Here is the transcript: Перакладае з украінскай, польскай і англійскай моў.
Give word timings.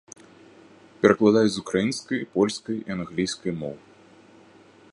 Перакладае 1.03 1.43
з 1.55 1.61
украінскай, 1.65 2.21
польскай 2.37 2.75
і 2.81 2.89
англійскай 2.97 3.53
моў. 3.61 3.77